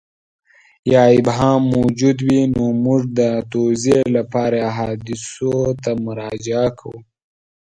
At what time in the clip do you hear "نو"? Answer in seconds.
2.55-2.65